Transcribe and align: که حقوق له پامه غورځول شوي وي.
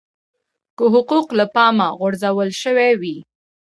که 0.77 0.83
حقوق 0.95 1.27
له 1.37 1.45
پامه 1.53 1.87
غورځول 1.99 2.49
شوي 2.61 2.91
وي. 3.01 3.17